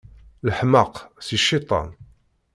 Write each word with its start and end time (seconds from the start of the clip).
Leḥmeq, 0.47 0.93
si 1.25 1.37
cciṭan. 1.43 1.89